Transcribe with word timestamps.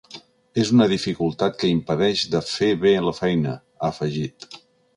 És 0.61 0.69
una 0.75 0.87
dificultat 0.93 1.59
que 1.63 1.69
impedeix 1.73 2.25
de 2.37 2.43
fer 2.53 2.71
bé 2.87 2.97
la 3.09 3.13
feina, 3.21 3.57
ha 3.81 3.93
afegit. 3.93 4.49